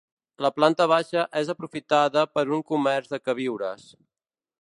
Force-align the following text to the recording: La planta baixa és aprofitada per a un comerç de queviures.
La 0.43 0.49
planta 0.59 0.85
baixa 0.91 1.25
és 1.41 1.51
aprofitada 1.55 2.23
per 2.37 2.45
a 2.47 2.51
un 2.57 2.65
comerç 2.71 3.13
de 3.13 3.21
queviures. 3.29 3.85